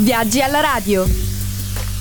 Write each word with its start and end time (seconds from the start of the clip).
Viaggi 0.00 0.40
alla 0.40 0.58
radio. 0.58 1.04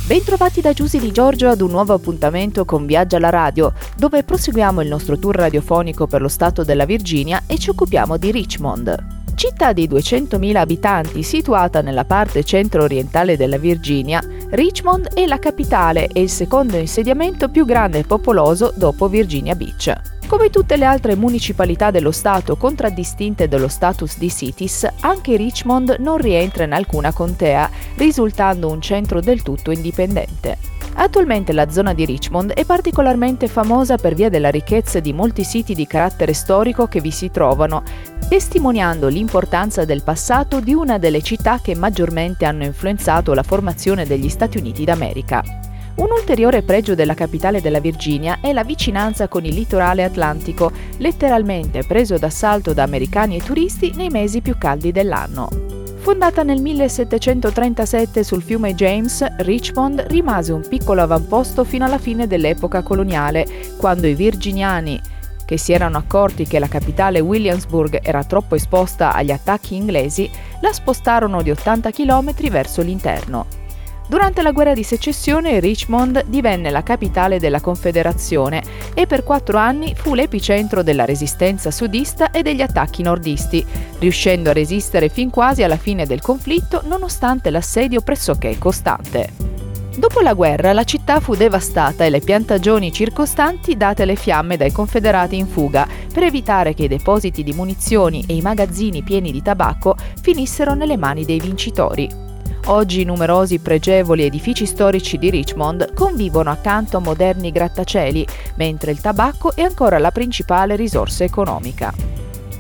Bentrovati 0.08 0.62
da 0.62 0.74
Giusy 0.74 1.00
di 1.00 1.12
Giorgio 1.12 1.50
ad 1.50 1.62
un 1.62 1.70
nuovo 1.70 1.94
appuntamento 1.94 2.66
con 2.66 2.88
Viaggia 2.88 3.18
alla 3.18 3.30
radio, 3.30 3.72
dove 3.96 4.24
proseguiamo 4.24 4.82
il 4.82 4.88
nostro 4.88 5.20
tour 5.20 5.36
radiofonico 5.36 6.08
per 6.08 6.20
lo 6.20 6.28
stato 6.28 6.64
della 6.64 6.86
Virginia 6.86 7.44
e 7.46 7.60
ci 7.60 7.70
occupiamo 7.70 8.18
di 8.18 8.32
Richmond. 8.32 9.22
Città 9.36 9.74
di 9.74 9.88
200.000 9.88 10.56
abitanti 10.56 11.22
situata 11.22 11.82
nella 11.82 12.04
parte 12.04 12.44
centro-orientale 12.44 13.38
della 13.38 13.58
Virginia, 13.58 14.24
Richmond 14.50 15.14
è 15.14 15.28
la 15.28 15.38
capitale 15.38 16.08
e 16.08 16.22
il 16.22 16.30
secondo 16.30 16.78
insediamento 16.78 17.50
più 17.50 17.64
grande 17.64 18.00
e 18.00 18.06
popoloso 18.06 18.74
dopo 18.76 19.08
Virginia 19.08 19.54
Beach. 19.54 20.13
Come 20.28 20.50
tutte 20.50 20.78
le 20.78 20.86
altre 20.86 21.16
municipalità 21.16 21.92
dello 21.92 22.12
Stato 22.12 22.56
contraddistinte 22.56 23.48
dallo 23.48 23.68
status 23.68 24.18
di 24.18 24.32
cities, 24.32 24.88
anche 25.02 25.36
Richmond 25.36 25.98
non 26.00 26.18
rientra 26.18 26.64
in 26.64 26.74
alcuna 26.74 27.14
contea, 27.14 27.70
risultando 27.96 28.70
un 28.70 28.82
centro 28.82 29.20
del 29.20 29.44
tutto 29.44 29.70
indipendente. 29.70 30.58
Attualmente 30.96 31.54
la 31.54 31.70
zona 31.70 31.94
di 31.94 32.06
Richmond 32.06 32.52
è 32.52 32.66
particolarmente 32.66 33.48
famosa 33.48 33.98
per 33.98 34.14
via 34.14 34.30
della 34.30 34.50
ricchezza 34.50 35.00
di 35.00 35.12
molti 35.12 35.44
siti 35.44 35.74
di 35.74 35.88
carattere 35.88 36.34
storico 36.34 36.88
che 36.88 37.02
vi 37.02 37.12
si 37.12 37.32
trovano, 37.32 37.84
testimoniando 38.28 39.08
l'importanza 39.08 39.86
del 39.86 40.04
passato 40.04 40.60
di 40.60 40.74
una 40.74 40.98
delle 40.98 41.22
città 41.22 41.60
che 41.62 41.76
maggiormente 41.76 42.46
hanno 42.46 42.64
influenzato 42.64 43.34
la 43.34 43.44
formazione 43.44 44.06
degli 44.06 44.30
Stati 44.30 44.58
Uniti 44.58 44.84
d'America. 44.84 45.63
Un 45.96 46.08
ulteriore 46.10 46.64
pregio 46.64 46.96
della 46.96 47.14
capitale 47.14 47.62
della 47.62 47.80
Virginia 47.80 48.40
è 48.42 48.52
la 48.52 48.64
vicinanza 48.64 49.28
con 49.28 49.46
il 49.46 49.54
litorale 49.54 50.04
atlantico, 50.04 50.72
letteralmente 50.98 51.84
preso 51.84 52.18
d'assalto 52.18 52.74
da 52.74 52.82
americani 52.82 53.36
e 53.36 53.44
turisti 53.44 53.92
nei 53.94 54.10
mesi 54.10 54.42
più 54.42 54.58
caldi 54.58 54.92
dell'anno. 54.92 55.50
Fondata 55.98 56.42
nel 56.42 56.62
1737 56.62 58.24
sul 58.24 58.42
fiume 58.42 58.74
James, 58.74 59.24
Richmond 59.38 60.06
rimase 60.08 60.52
un 60.52 60.66
piccolo 60.68 61.04
avamposto 61.04 61.64
fino 61.64 61.86
alla 61.86 62.00
fine 62.00 62.26
dell'epoca 62.26 62.82
coloniale, 62.82 63.46
quando 63.78 64.08
i 64.08 64.16
virginiani, 64.16 65.00
che 65.46 65.58
si 65.58 65.74
erano 65.74 66.00
accorti 66.00 66.46
che 66.46 66.58
la 66.58 66.68
capitale 66.68 67.20
Williamsburg 67.20 68.00
era 68.02 68.24
troppo 68.24 68.56
esposta 68.56 69.14
agli 69.14 69.32
attacchi 69.32 69.76
inglesi, 69.76 70.28
la 70.60 70.74
spostarono 70.74 71.44
di 71.44 71.52
80 71.52 71.92
km 71.92 72.34
verso 72.50 72.82
l'interno. 72.82 73.62
Durante 74.06 74.42
la 74.42 74.52
guerra 74.52 74.74
di 74.74 74.84
secessione 74.84 75.60
Richmond 75.60 76.26
divenne 76.26 76.70
la 76.70 76.84
capitale 76.84 77.40
della 77.40 77.62
Confederazione 77.62 78.62
e 78.94 79.08
per 79.08 79.24
quattro 79.24 79.58
anni 79.58 79.96
fu 79.96 80.14
l'epicentro 80.14 80.84
della 80.84 81.06
resistenza 81.06 81.72
sudista 81.72 82.30
e 82.32 82.42
degli 82.42 82.62
attacchi 82.62 83.02
nordisti, 83.02 83.66
riuscendo 84.00 84.50
a 84.50 84.54
resistere 84.54 85.08
fin 85.08 85.30
quasi 85.30 85.64
alla 85.64 85.78
fine 85.78 86.06
del 86.06 86.22
conflitto 86.22 86.82
nonostante 86.86 87.50
l'assedio 87.50 88.02
pressoché 88.02 88.58
costante. 88.60 89.52
Dopo 89.96 90.22
la 90.22 90.34
guerra 90.34 90.74
la 90.74 90.84
città 90.84 91.20
fu 91.20 91.36
devastata 91.36 92.04
e 92.04 92.10
le 92.10 92.20
piantagioni 92.20 92.92
circostanti 92.92 93.78
date 93.78 94.02
alle 94.04 94.16
fiamme 94.16 94.58
dai 94.58 94.72
confederati 94.72 95.38
in 95.38 95.48
fuga 95.48 95.88
per 96.12 96.24
evitare 96.24 96.74
che 96.74 96.84
i 96.84 96.88
depositi 96.88 97.44
di 97.44 97.54
munizioni 97.54 98.26
e 98.28 98.36
i 98.36 98.42
magazzini 98.42 99.02
pieni 99.02 99.32
di 99.32 99.42
tabacco 99.42 99.96
finissero 100.22 100.74
nelle 100.74 100.98
mani 100.98 101.26
dei 101.26 101.40
vincitori. 101.40 102.33
Oggi 102.68 103.04
numerosi 103.04 103.60
pregevoli 103.60 104.24
edifici 104.24 104.66
storici 104.66 105.18
di 105.18 105.30
Richmond 105.30 105.94
convivono 105.94 106.50
accanto 106.50 106.96
a 106.96 107.02
moderni 107.02 107.52
grattacieli, 107.52 108.26
mentre 108.56 108.92
il 108.92 109.02
tabacco 109.02 109.54
è 109.54 109.62
ancora 109.62 109.98
la 109.98 110.12
principale 110.12 110.78
risorsa 110.78 111.26
economica. 111.26 111.94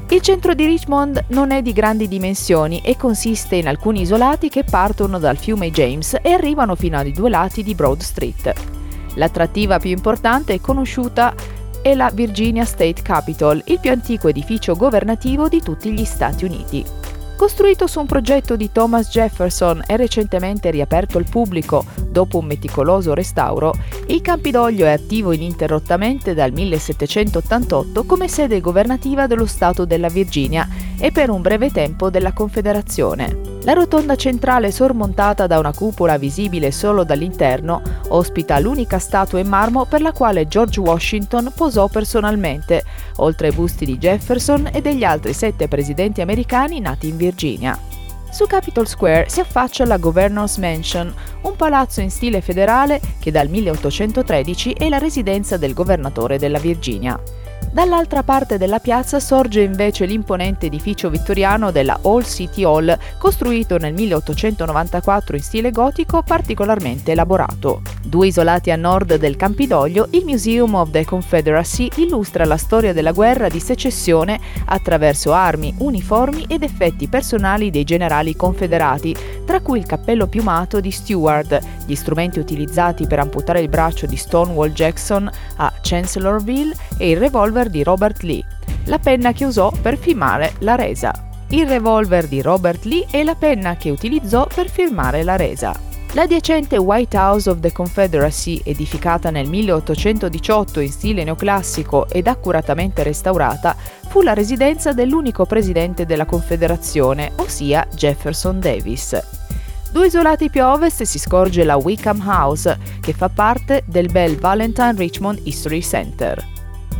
Il 0.09 0.19
centro 0.19 0.53
di 0.53 0.65
Richmond 0.65 1.23
non 1.29 1.51
è 1.51 1.61
di 1.61 1.71
grandi 1.71 2.09
dimensioni 2.09 2.81
e 2.83 2.97
consiste 2.97 3.55
in 3.55 3.67
alcuni 3.69 4.01
isolati 4.01 4.49
che 4.49 4.65
partono 4.65 5.19
dal 5.19 5.37
fiume 5.37 5.71
James 5.71 6.17
e 6.21 6.31
arrivano 6.31 6.75
fino 6.75 6.97
ai 6.97 7.13
due 7.13 7.29
lati 7.29 7.63
di 7.63 7.73
Broad 7.73 8.01
Street. 8.01 8.53
L'attrattiva 9.15 9.79
più 9.79 9.91
importante 9.91 10.51
e 10.51 10.59
conosciuta 10.59 11.33
è 11.81 11.95
la 11.95 12.11
Virginia 12.13 12.65
State 12.65 13.01
Capitol, 13.01 13.61
il 13.67 13.79
più 13.79 13.89
antico 13.89 14.27
edificio 14.27 14.75
governativo 14.75 15.47
di 15.47 15.61
tutti 15.61 15.91
gli 15.91 16.03
Stati 16.03 16.43
Uniti. 16.43 17.02
Costruito 17.35 17.87
su 17.87 17.99
un 17.99 18.05
progetto 18.05 18.55
di 18.55 18.71
Thomas 18.71 19.09
Jefferson 19.09 19.83
e 19.85 19.97
recentemente 19.97 20.71
riaperto 20.71 21.17
al 21.17 21.27
pubblico 21.29 21.83
dopo 22.07 22.37
un 22.37 22.45
meticoloso 22.45 23.13
restauro, 23.13 23.73
il 24.07 24.21
Campidoglio 24.21 24.85
è 24.85 24.91
attivo 24.91 25.31
ininterrottamente 25.31 26.33
dal 26.33 26.51
1788 26.51 28.03
come 28.05 28.27
sede 28.27 28.61
governativa 28.61 29.27
dello 29.27 29.47
Stato 29.47 29.85
della 29.85 30.09
Virginia 30.09 30.67
e 30.97 31.11
per 31.11 31.29
un 31.29 31.41
breve 31.41 31.71
tempo 31.71 32.09
della 32.09 32.33
Confederazione. 32.33 33.52
La 33.65 33.71
rotonda 33.71 34.17
centrale 34.17 34.71
sormontata 34.71 35.47
da 35.47 35.57
una 35.57 35.73
cupola 35.73 36.17
visibile 36.17 36.69
solo 36.69 37.05
dall'interno 37.05 37.81
ospita 38.09 38.59
l'unica 38.59 38.99
statua 38.99 39.39
in 39.39 39.47
marmo 39.47 39.85
per 39.85 40.01
la 40.01 40.11
quale 40.11 40.49
George 40.49 40.81
Washington 40.81 41.49
posò 41.55 41.87
personalmente, 41.87 42.83
oltre 43.17 43.47
ai 43.47 43.53
busti 43.53 43.85
di 43.85 43.97
Jefferson 43.97 44.69
e 44.73 44.81
degli 44.81 45.05
altri 45.05 45.31
sette 45.31 45.69
presidenti 45.69 46.19
americani 46.19 46.81
nati 46.81 47.07
in 47.07 47.15
Virginia. 47.15 47.79
Su 48.29 48.47
Capitol 48.47 48.85
Square 48.85 49.29
si 49.29 49.39
affaccia 49.39 49.85
la 49.85 49.97
Governor's 49.97 50.57
Mansion, 50.57 51.13
un 51.43 51.55
palazzo 51.55 52.01
in 52.01 52.11
stile 52.11 52.41
federale 52.41 52.99
che 53.17 53.31
dal 53.31 53.47
1813 53.47 54.73
è 54.73 54.89
la 54.89 54.97
residenza 54.97 55.55
del 55.55 55.73
governatore 55.73 56.37
della 56.37 56.59
Virginia. 56.59 57.17
Dall'altra 57.73 58.21
parte 58.21 58.59
della 58.59 58.77
piazza 58.77 59.19
sorge 59.19 59.61
invece 59.61 60.05
l'imponente 60.05 60.67
edificio 60.67 61.09
vittoriano 61.09 61.71
della 61.71 61.97
All 62.03 62.21
City 62.21 62.63
Hall, 62.63 62.95
costruito 63.17 63.79
nel 63.79 63.93
1894 63.93 65.35
in 65.35 65.41
stile 65.41 65.71
gotico 65.71 66.21
particolarmente 66.21 67.13
elaborato. 67.13 67.81
Due 68.03 68.27
isolati 68.27 68.69
a 68.69 68.75
nord 68.75 69.15
del 69.15 69.35
Campidoglio, 69.35 70.05
il 70.11 70.23
Museum 70.23 70.75
of 70.75 70.91
the 70.91 71.03
Confederacy 71.03 71.89
illustra 71.95 72.45
la 72.45 72.57
storia 72.57 72.93
della 72.93 73.11
guerra 73.11 73.49
di 73.49 73.59
secessione 73.59 74.39
attraverso 74.65 75.33
armi, 75.33 75.73
uniformi 75.79 76.45
ed 76.47 76.61
effetti 76.61 77.07
personali 77.07 77.71
dei 77.71 77.85
generali 77.85 78.35
confederati, 78.35 79.15
tra 79.45 79.61
cui 79.61 79.79
il 79.79 79.87
cappello 79.87 80.27
piumato 80.27 80.79
di 80.79 80.91
Stewart, 80.91 81.59
gli 81.87 81.95
strumenti 81.95 82.37
utilizzati 82.37 83.07
per 83.07 83.17
amputare 83.17 83.61
il 83.61 83.69
braccio 83.69 84.05
di 84.05 84.15
Stonewall 84.15 84.73
Jackson 84.73 85.27
a 85.55 85.73
Chancellorsville 85.81 86.75
e 86.97 87.09
il 87.09 87.17
revolver 87.17 87.62
di 87.69 87.83
Robert 87.83 88.21
Lee, 88.21 88.43
la 88.85 88.99
penna 88.99 89.31
che 89.31 89.45
usò 89.45 89.71
per 89.71 89.97
firmare 89.97 90.53
la 90.59 90.75
resa. 90.75 91.29
Il 91.49 91.67
revolver 91.67 92.27
di 92.27 92.41
Robert 92.41 92.83
Lee 92.85 93.05
è 93.09 93.23
la 93.23 93.35
penna 93.35 93.75
che 93.75 93.91
utilizzò 93.91 94.47
per 94.47 94.69
firmare 94.69 95.23
la 95.23 95.35
resa. 95.35 95.91
L'adiacente 96.15 96.77
White 96.77 97.17
House 97.17 97.49
of 97.49 97.59
the 97.59 97.71
Confederacy, 97.71 98.61
edificata 98.63 99.31
nel 99.31 99.47
1818 99.47 100.79
in 100.79 100.91
stile 100.91 101.23
neoclassico 101.23 102.07
ed 102.07 102.27
accuratamente 102.27 103.01
restaurata, 103.01 103.75
fu 104.09 104.21
la 104.21 104.33
residenza 104.33 104.93
dell'unico 104.93 105.45
presidente 105.45 106.05
della 106.05 106.25
Confederazione, 106.25 107.31
ossia 107.37 107.87
Jefferson 107.95 108.59
Davis. 108.59 109.19
Due 109.91 110.05
isolati 110.05 110.51
più 110.51 110.61
a 110.61 110.73
ovest 110.73 111.01
si 111.01 111.17
scorge 111.17 111.63
la 111.63 111.77
Wickham 111.77 112.21
House, 112.27 112.77
che 112.99 113.13
fa 113.13 113.29
parte 113.29 113.83
del 113.87 114.11
Bell 114.11 114.37
Valentine 114.37 114.93
Richmond 114.95 115.39
History 115.43 115.81
Center. 115.81 116.52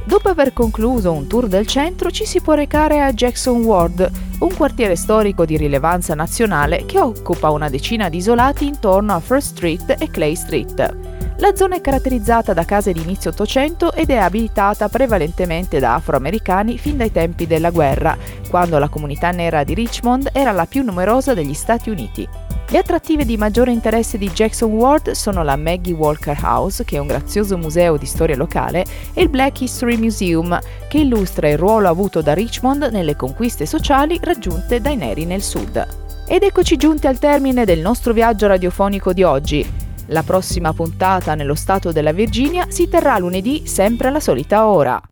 Dopo 0.05 0.27
aver 0.27 0.51
concluso 0.51 1.13
un 1.13 1.27
tour 1.27 1.47
del 1.47 1.65
centro 1.65 2.11
ci 2.11 2.25
si 2.25 2.41
può 2.41 2.53
recare 2.53 3.01
a 3.01 3.13
Jackson 3.13 3.63
Ward, 3.63 4.11
un 4.39 4.53
quartiere 4.53 4.97
storico 4.97 5.45
di 5.45 5.55
rilevanza 5.55 6.13
nazionale 6.13 6.85
che 6.85 6.99
occupa 6.99 7.49
una 7.51 7.69
decina 7.69 8.09
di 8.09 8.17
isolati 8.17 8.67
intorno 8.67 9.13
a 9.13 9.21
First 9.21 9.55
Street 9.55 9.95
e 9.97 10.09
Clay 10.11 10.35
Street. 10.35 10.95
La 11.37 11.55
zona 11.55 11.77
è 11.77 11.81
caratterizzata 11.81 12.53
da 12.53 12.65
case 12.65 12.91
di 12.91 13.01
inizio 13.01 13.31
Ottocento 13.31 13.93
ed 13.93 14.09
è 14.09 14.17
abitata 14.17 14.89
prevalentemente 14.89 15.79
da 15.79 15.95
afroamericani 15.95 16.77
fin 16.77 16.97
dai 16.97 17.11
tempi 17.11 17.47
della 17.47 17.71
guerra, 17.71 18.17
quando 18.49 18.77
la 18.79 18.89
comunità 18.89 19.31
nera 19.31 19.63
di 19.63 19.73
Richmond 19.73 20.29
era 20.33 20.51
la 20.51 20.65
più 20.65 20.83
numerosa 20.83 21.33
degli 21.33 21.53
Stati 21.53 21.89
Uniti. 21.89 22.27
Le 22.69 22.77
attrattive 22.79 23.23
di 23.23 23.37
maggiore 23.37 23.71
interesse 23.71 24.17
di 24.17 24.31
Jackson 24.31 24.71
Ward 24.71 25.11
sono 25.11 25.43
la 25.43 25.55
Maggie 25.55 25.93
Walker 25.93 26.37
House, 26.41 26.83
che 26.83 26.95
è 26.95 26.99
un 26.99 27.07
grazioso 27.07 27.57
museo 27.57 27.97
di 27.97 28.05
storia 28.05 28.35
locale, 28.35 28.85
e 29.13 29.21
il 29.21 29.29
Black 29.29 29.61
History 29.61 29.97
Museum, 29.97 30.59
che 30.87 30.97
illustra 30.97 31.49
il 31.49 31.57
ruolo 31.57 31.87
avuto 31.89 32.21
da 32.21 32.33
Richmond 32.33 32.89
nelle 32.91 33.15
conquiste 33.15 33.65
sociali 33.65 34.17
raggiunte 34.21 34.81
dai 34.81 34.95
neri 34.95 35.25
nel 35.25 35.43
sud. 35.43 35.85
Ed 36.27 36.41
eccoci 36.41 36.77
giunti 36.77 37.05
al 37.05 37.19
termine 37.19 37.65
del 37.65 37.79
nostro 37.79 38.11
viaggio 38.11 38.47
radiofonico 38.47 39.13
di 39.13 39.23
oggi. 39.23 39.81
La 40.07 40.23
prossima 40.23 40.73
puntata 40.73 41.35
nello 41.35 41.55
stato 41.55 41.91
della 41.91 42.11
Virginia 42.11 42.65
si 42.69 42.87
terrà 42.89 43.17
lunedì 43.19 43.67
sempre 43.67 44.07
alla 44.07 44.19
solita 44.19 44.67
ora. 44.67 44.99